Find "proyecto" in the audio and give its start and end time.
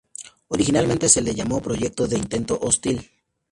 1.61-2.07